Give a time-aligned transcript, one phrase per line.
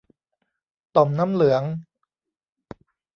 [0.95, 1.63] ต่อมน้ำเหลือง